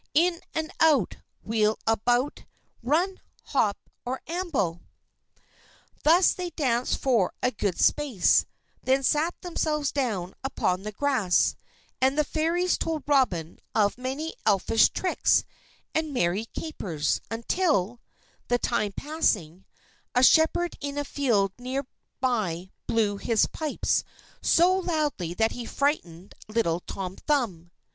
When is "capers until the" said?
16.45-18.57